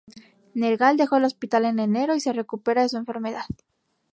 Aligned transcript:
Nergal 0.55 0.97
dejó 0.97 1.17
el 1.17 1.25
hospital 1.25 1.63
en 1.65 1.77
enero 1.77 2.15
y 2.15 2.19
se 2.21 2.33
recupera 2.33 2.81
de 2.81 2.89
su 2.89 2.97
enfermedad. 2.97 3.45